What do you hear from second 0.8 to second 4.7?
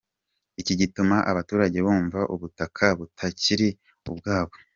gituma abaturage bumva ubutaka butakiri ubwabo.